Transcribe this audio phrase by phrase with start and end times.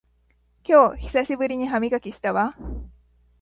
[0.63, 2.55] 今日久しぶりに歯磨きしたわ